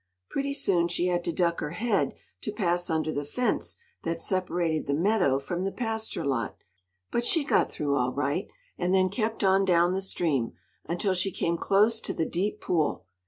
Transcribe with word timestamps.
Pretty 0.31 0.55
soon 0.55 0.87
she 0.87 1.09
had 1.09 1.23
to 1.25 1.31
duck 1.31 1.59
her 1.59 1.73
head 1.77 2.15
to 2.41 2.51
pass 2.51 2.89
under 2.89 3.11
the 3.13 3.23
fence 3.23 3.77
that 4.01 4.19
separated 4.19 4.87
the 4.87 4.95
meadow 4.95 5.37
from 5.37 5.63
the 5.63 5.71
pasture 5.71 6.25
lot; 6.25 6.55
but 7.11 7.23
she 7.23 7.43
got 7.43 7.69
through 7.69 7.95
all 7.95 8.11
right, 8.11 8.47
and 8.79 8.95
then 8.95 9.09
kept 9.09 9.43
on 9.43 9.63
down 9.63 9.93
the 9.93 10.01
stream, 10.01 10.53
until 10.85 11.13
she 11.13 11.29
came 11.29 11.55
close 11.55 12.01
to 12.01 12.13
the 12.15 12.25
deep 12.25 12.59
pool. 12.61 13.05